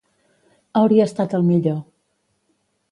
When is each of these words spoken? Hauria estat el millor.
Hauria 0.81 1.07
estat 1.11 1.37
el 1.41 1.47
millor. 1.51 1.79